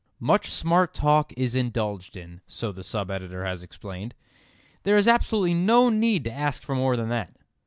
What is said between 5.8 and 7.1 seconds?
need to ask for more than